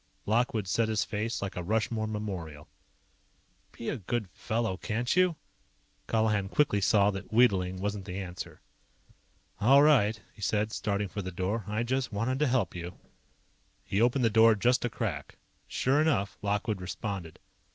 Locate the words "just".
11.83-12.11, 14.55-14.83